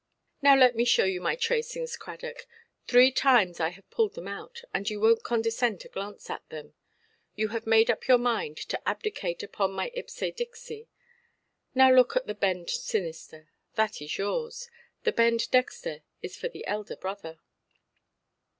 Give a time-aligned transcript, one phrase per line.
[0.41, 2.47] "Now let me show you my tracings, Cradock.
[2.87, 6.73] Three times I have pulled them out, and you wonʼt condescend to glance at them.
[7.35, 10.87] You have made up your mind to abdicate upon my ipse dixi.
[11.75, 14.71] Now look at the bend sinister, that is yours;
[15.03, 17.37] the bend dexter is for the elder brother".